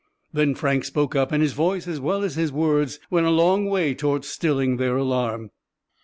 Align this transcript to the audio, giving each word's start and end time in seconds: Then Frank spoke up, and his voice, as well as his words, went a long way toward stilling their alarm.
Then 0.33 0.55
Frank 0.55 0.83
spoke 0.83 1.15
up, 1.15 1.31
and 1.31 1.43
his 1.43 1.53
voice, 1.53 1.87
as 1.87 1.99
well 1.99 2.23
as 2.23 2.33
his 2.33 2.51
words, 2.51 2.99
went 3.11 3.27
a 3.27 3.29
long 3.29 3.67
way 3.67 3.93
toward 3.93 4.25
stilling 4.25 4.77
their 4.77 4.97
alarm. 4.97 5.51